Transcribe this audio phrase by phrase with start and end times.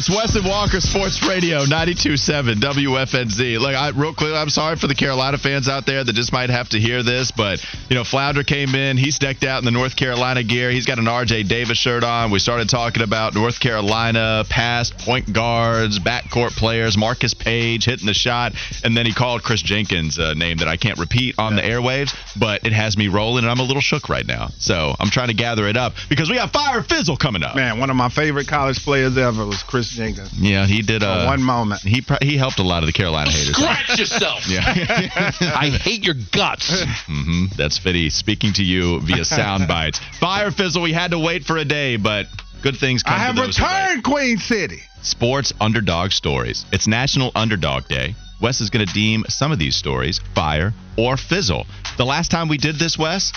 [0.00, 3.60] It's Wes Walker Sports Radio 92.7 WFNZ.
[3.60, 6.48] Look, I, real quick, I'm sorry for the Carolina fans out there that just might
[6.48, 8.96] have to hear this, but, you know, Flounder came in.
[8.96, 10.70] He's decked out in the North Carolina gear.
[10.70, 12.30] He's got an RJ Davis shirt on.
[12.30, 18.14] We started talking about North Carolina past point guards, backcourt players, Marcus Paige hitting the
[18.14, 21.62] shot, and then he called Kris Jenkins a name that I can't repeat on the
[21.62, 24.48] airwaves, but it has me rolling, and I'm a little shook right now.
[24.60, 27.54] So I'm trying to gather it up because we got Fire Fizzle coming up.
[27.54, 30.30] Man, one of my favorite college players ever was Kris Jenkins.
[30.38, 31.02] Yeah, he did.
[31.02, 31.82] Uh, one moment.
[31.82, 33.56] He he helped a lot of the Carolina haters.
[33.56, 34.46] Scratch yourself.
[34.48, 34.62] Yeah.
[35.40, 36.82] I hate your guts.
[37.06, 40.00] hmm That's Fitty speaking to you via sound bites.
[40.18, 42.26] Fire Fizzle, we had to wait for a day, but
[42.62, 43.82] good things come I have to those who wait.
[43.84, 44.80] returned, Queen City.
[45.02, 46.64] Sports Underdog Stories.
[46.72, 48.14] It's National Underdog Day.
[48.40, 51.66] Wes is going to deem some of these stories fire or fizzle.
[51.98, 53.32] The last time we did this, Wes,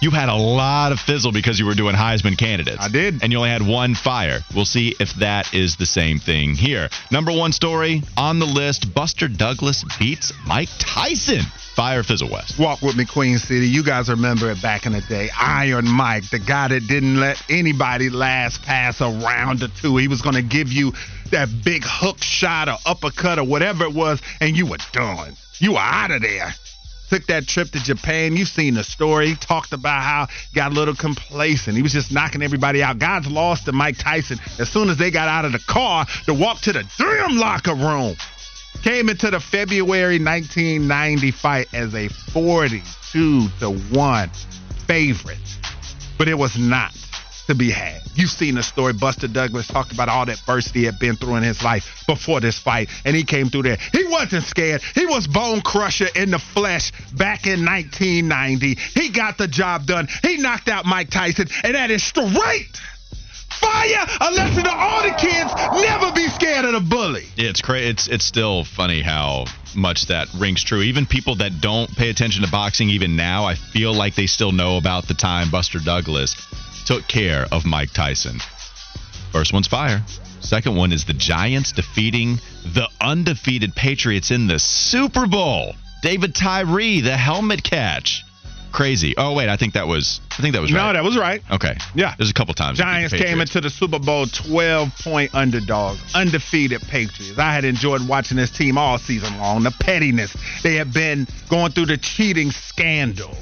[0.00, 2.78] you had a lot of fizzle because you were doing Heisman candidates.
[2.80, 3.22] I did.
[3.22, 4.40] And you only had one fire.
[4.54, 6.88] We'll see if that is the same thing here.
[7.10, 11.42] Number one story on the list Buster Douglas beats Mike Tyson.
[11.74, 12.56] Fire fizzle, Wes.
[12.56, 13.66] Walk with me, Queen City.
[13.66, 15.28] You guys remember it back in the day.
[15.36, 19.96] Iron Mike, the guy that didn't let anybody last pass a round or two.
[19.96, 20.92] He was going to give you
[21.32, 25.34] that big hook shot or uppercut or whatever it was, and you were done.
[25.58, 26.54] You were out of there.
[27.10, 28.36] Took that trip to Japan.
[28.36, 29.28] You've seen the story.
[29.28, 31.76] He talked about how he got a little complacent.
[31.76, 32.98] He was just knocking everybody out.
[32.98, 36.34] God's lost to Mike Tyson as soon as they got out of the car to
[36.34, 38.16] walk to the damn locker room.
[38.82, 44.30] Came into the February 1990 fight as a 42 to 1
[44.86, 45.38] favorite,
[46.18, 46.92] but it was not
[47.46, 48.00] to be had.
[48.14, 48.92] You've seen the story.
[48.92, 52.40] Buster Douglas talked about all that adversity he had been through in his life before
[52.40, 53.78] this fight, and he came through there.
[53.92, 54.82] He wasn't scared.
[54.94, 58.74] He was bone crusher in the flesh back in 1990.
[58.74, 60.08] He got the job done.
[60.22, 62.80] He knocked out Mike Tyson, and that is straight
[63.60, 64.06] fire.
[64.20, 67.24] A lesson to all the kids: never be scared of the bully.
[67.36, 70.82] Yeah, it's crazy It's it's still funny how much that rings true.
[70.82, 74.52] Even people that don't pay attention to boxing, even now, I feel like they still
[74.52, 76.36] know about the time Buster Douglas
[76.84, 78.38] took care of Mike Tyson.
[79.32, 80.02] First one's fire.
[80.40, 85.74] Second one is the Giants defeating the undefeated Patriots in the Super Bowl.
[86.02, 88.22] David Tyree, the helmet catch.
[88.74, 89.14] Crazy.
[89.16, 90.88] Oh wait, I think that was I think that was right.
[90.88, 91.40] No, that was right.
[91.50, 91.76] Okay.
[91.94, 92.14] Yeah.
[92.18, 92.78] There's a couple times.
[92.78, 97.38] we beat the Giants came into the Super Bowl 12 point underdog, undefeated Patriots.
[97.38, 99.62] I had enjoyed watching this team all season long.
[99.62, 100.36] The pettiness.
[100.64, 103.36] They had been going through the cheating scandal.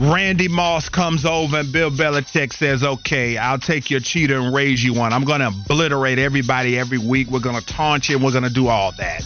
[0.00, 4.82] Randy Moss comes over and Bill Belichick says, Okay, I'll take your cheater and raise
[4.82, 5.12] you one.
[5.12, 7.28] I'm going to obliterate everybody every week.
[7.28, 9.24] We're going to taunt you and we're going to do all that.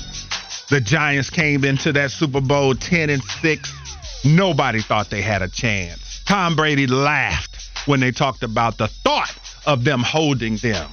[0.70, 4.24] The Giants came into that Super Bowl 10 and 6.
[4.24, 6.22] Nobody thought they had a chance.
[6.24, 10.88] Tom Brady laughed when they talked about the thought of them holding them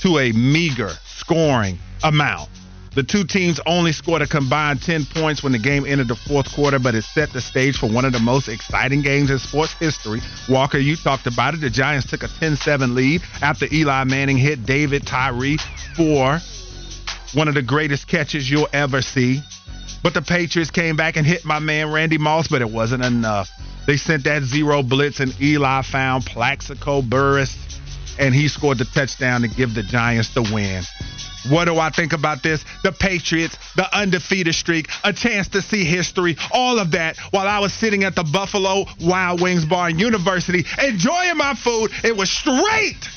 [0.00, 2.50] to a meager scoring amount.
[2.98, 6.52] The two teams only scored a combined 10 points when the game entered the fourth
[6.52, 9.72] quarter, but it set the stage for one of the most exciting games in sports
[9.74, 10.20] history.
[10.48, 11.60] Walker, you talked about it.
[11.60, 15.58] The Giants took a 10 7 lead after Eli Manning hit David Tyree
[15.94, 16.40] for
[17.34, 19.42] one of the greatest catches you'll ever see.
[20.02, 23.48] But the Patriots came back and hit my man Randy Moss, but it wasn't enough.
[23.86, 27.56] They sent that zero blitz, and Eli found Plaxico Burress,
[28.18, 30.82] and he scored the touchdown to give the Giants the win.
[31.48, 32.64] What do I think about this?
[32.82, 37.60] The Patriots, the undefeated streak, a chance to see history, all of that while I
[37.60, 41.90] was sitting at the Buffalo Wild Wings bar in University enjoying my food.
[42.04, 43.08] It was straight.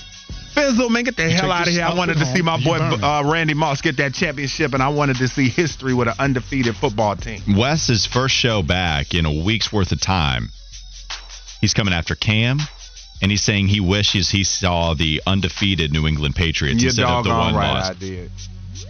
[0.54, 1.84] Fizzle, man, get the hell out of here.
[1.84, 2.36] I wanted to home.
[2.36, 5.94] see my boy uh, Randy Moss get that championship, and I wanted to see history
[5.94, 7.42] with an undefeated football team.
[7.56, 10.50] Wes's first show back in a week's worth of time.
[11.62, 12.60] He's coming after Cam,
[13.22, 17.24] and he's saying he wishes he saw the undefeated New England Patriots You're instead of
[17.24, 17.84] the one right.
[17.84, 18.32] I did.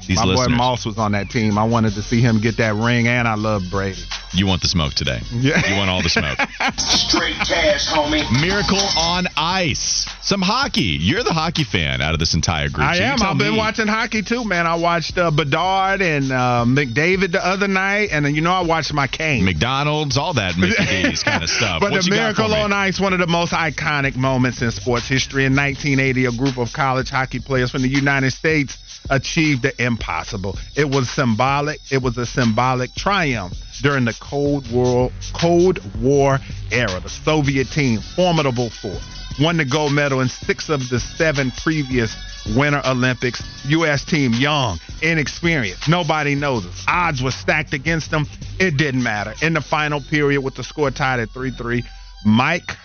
[0.08, 0.48] These my listeners.
[0.48, 1.58] boy Moss was on that team.
[1.58, 4.02] I wanted to see him get that ring, and I love Brady.
[4.34, 5.20] You want the smoke today.
[5.32, 5.62] Yeah.
[5.68, 6.40] You want all the smoke.
[6.78, 8.24] Straight cash, homie.
[8.42, 10.08] Miracle on Ice.
[10.22, 10.98] Some hockey.
[11.02, 12.88] You're the hockey fan out of this entire group.
[12.88, 13.22] I so am.
[13.22, 13.58] I've been me.
[13.58, 14.68] watching hockey too, man.
[14.68, 18.62] I watched uh, Bedard and uh, McDavid the other night, and then you know I
[18.62, 19.44] watched my Kane.
[19.44, 21.82] McDonald's, all that Mickey D's kind of stuff.
[21.82, 24.62] But What the you got for Miracle on Ice, one of the most iconic moments
[24.62, 25.44] in sports history.
[25.44, 28.78] In 1980, a group of college hockey players from the United States
[29.10, 30.58] achieved the impossible.
[30.78, 31.80] It was symbolic.
[31.92, 36.40] It was a symbolic triumph during the Cold War Cold War
[36.72, 37.00] era.
[37.00, 39.04] The Soviet team, formidable force,
[39.40, 42.16] won the gold medal in six of the seven previous
[42.56, 43.44] Winter Olympics.
[43.66, 44.04] U.S.
[44.04, 45.88] team young, inexperienced.
[45.88, 46.86] Nobody knows us.
[46.88, 48.26] Odds were stacked against them.
[48.60, 49.34] It didn't matter.
[49.42, 51.84] In the final period, with the score tied at 3 3,
[52.26, 52.78] Mike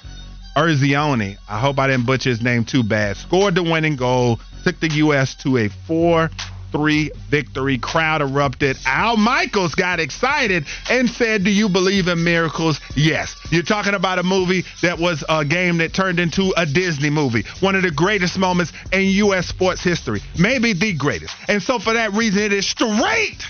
[0.56, 4.80] Erzioni, I hope I didn't butcher his name too bad, scored the winning goal, took
[4.80, 5.34] the U.S.
[5.36, 6.30] to a 4
[6.72, 7.78] 3 victory.
[7.78, 8.76] Crowd erupted.
[8.86, 12.80] Al Michaels got excited and said, Do you believe in miracles?
[12.94, 13.34] Yes.
[13.50, 17.44] You're talking about a movie that was a game that turned into a Disney movie.
[17.60, 19.46] One of the greatest moments in U.S.
[19.46, 20.20] sports history.
[20.38, 21.34] Maybe the greatest.
[21.48, 23.42] And so, for that reason, it is straight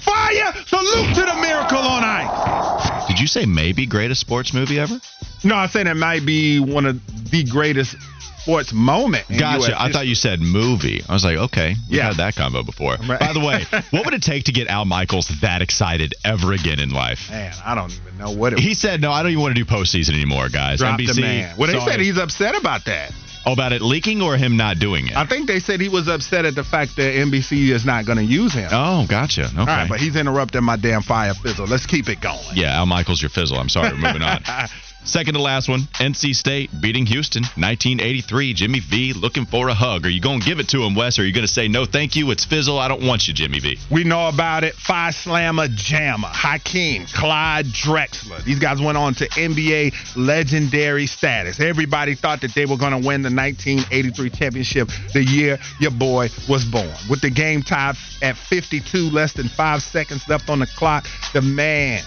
[0.00, 0.52] fire.
[0.66, 3.06] Salute to the miracle on ice.
[3.08, 5.00] Did you say maybe greatest sports movie ever?
[5.44, 7.96] No, I said it might be one of the greatest
[8.42, 9.26] sports moment.
[9.28, 9.74] Gotcha.
[9.80, 11.02] I thought you said movie.
[11.08, 12.08] I was like, okay, we've Yeah.
[12.08, 12.96] had that combo before.
[13.06, 13.20] Right.
[13.20, 16.78] By the way, what would it take to get Al Michaels that excited ever again
[16.80, 17.28] in life?
[17.30, 19.62] Man, I don't even know what it He said, "No, I don't even want to
[19.64, 21.14] do postseason anymore, guys." dropped NBC.
[21.14, 21.54] the man.
[21.58, 23.12] Well, they said he's upset about that.
[23.46, 25.16] oh, about it leaking or him not doing it.
[25.16, 28.18] I think they said he was upset at the fact that NBC is not going
[28.18, 28.68] to use him.
[28.72, 29.44] oh, gotcha.
[29.46, 29.58] Okay.
[29.58, 31.66] All right, but he's interrupting my damn fire fizzle.
[31.66, 32.38] Let's keep it going.
[32.54, 33.58] yeah, Al Michaels, your fizzle.
[33.58, 33.90] I'm sorry.
[33.92, 34.42] We're moving on.
[35.04, 38.54] Second to last one, NC State beating Houston, 1983.
[38.54, 40.04] Jimmy V looking for a hug.
[40.04, 41.18] Are you going to give it to him, Wes?
[41.18, 42.30] Or are you going to say no, thank you?
[42.30, 42.78] It's fizzle.
[42.78, 43.78] I don't want you, Jimmy V.
[43.90, 44.74] We know about it.
[44.74, 48.44] Phi Slama Jama, Hakeem, Clyde Drexler.
[48.44, 51.60] These guys went on to NBA legendary status.
[51.60, 56.28] Everybody thought that they were going to win the 1983 championship the year your boy
[56.48, 56.90] was born.
[57.08, 61.42] With the game tied at 52, less than five seconds left on the clock, the
[61.42, 62.02] man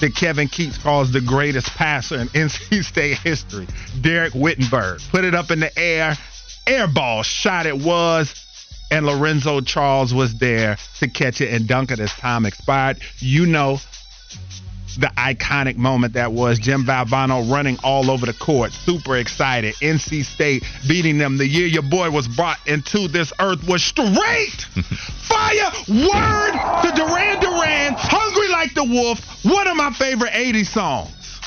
[0.00, 3.66] that Kevin Keatts calls the greatest passer in NC State history,
[4.00, 6.16] Dereck Whittenburg, put it up in the air.
[6.66, 8.34] Airball shot it was
[8.90, 12.98] and Lorenzo Charles was there to catch it and dunk it as time expired.
[13.18, 13.78] You know
[14.98, 19.74] the iconic moment that was Jim Valvano running all over the court, super excited.
[19.76, 24.06] NC State beating them the year your boy was brought into this earth was straight
[25.26, 25.70] fire.
[25.88, 26.52] Word
[26.82, 27.96] to Duran Duran,
[28.74, 29.44] hungry like the wolf.
[29.44, 31.40] One of my favorite 80s songs.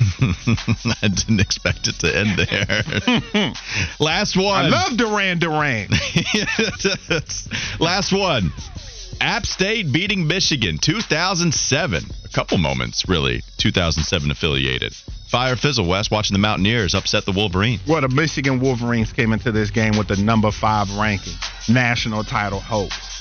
[1.02, 3.52] I didn't expect it to end there.
[4.00, 4.64] Last one.
[4.64, 5.88] I love Duran Duran.
[7.80, 8.52] Last one.
[9.20, 12.02] App State beating Michigan 2007.
[12.24, 13.42] A couple moments, really.
[13.58, 14.94] 2007 affiliated.
[15.28, 17.80] Fire Fizzle Wes watching the Mountaineers upset the Wolverines.
[17.86, 21.34] Well, the Michigan Wolverines came into this game with the number five ranking,
[21.68, 23.19] national title hopes.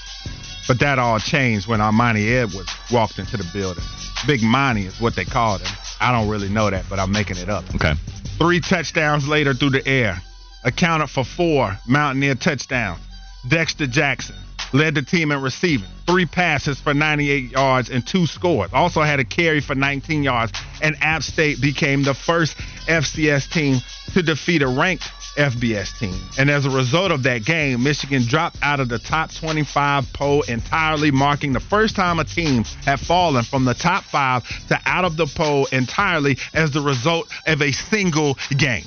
[0.69, 3.83] But that all changed when Armanti Edwards walked into the building.
[4.27, 5.75] Big Money is what they called him.
[6.00, 7.63] I don't really know that, but I'm making it up.
[7.74, 7.95] Okay.
[8.38, 10.21] Three touchdowns later through the air,
[10.63, 13.00] accounted for four Mountaineer touchdowns.
[13.48, 14.36] Dexter Jackson
[14.71, 18.69] led the team in receiving, three passes for 98 yards and two scores.
[18.72, 20.51] Also had a carry for 19 yards,
[20.83, 22.56] and App State became the first
[22.86, 23.80] FCS team
[24.13, 26.20] to defeat a ranked FBS team.
[26.38, 30.42] And as a result of that game, Michigan dropped out of the top 25 poll
[30.44, 35.06] entirely, marking the first time a team had fallen from the top five to out
[35.06, 38.86] of the poll entirely as the result of a single game.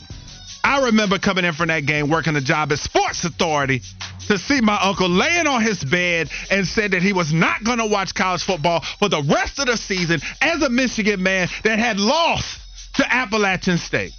[0.64, 3.83] I remember coming in from that game, working a job at Sports Authority,
[4.28, 7.78] to see my uncle laying on his bed and said that he was not going
[7.78, 11.78] to watch college football for the rest of the season as a Michigan man that
[11.78, 12.61] had lost
[12.95, 14.12] to Appalachian State.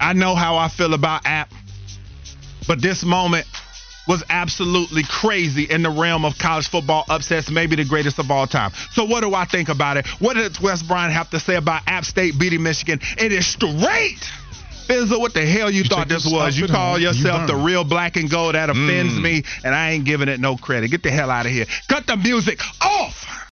[0.00, 1.52] I know how I feel about App,
[2.66, 3.46] but this moment
[4.06, 8.46] was absolutely crazy in the realm of college football upsets, maybe the greatest of all
[8.46, 8.70] time.
[8.92, 10.06] So what do I think about it?
[10.20, 13.00] What does Wes Bryant have to say about App State beating Michigan?
[13.18, 14.30] It is straight.
[14.86, 16.56] Fizzle, what the hell you, thought this was?
[16.56, 18.54] You call home, you yourself the real black and gold.
[18.54, 20.92] That offends me, and I ain't giving it no credit.
[20.92, 21.66] Get the hell out of here.
[21.88, 23.25] Cut the music off.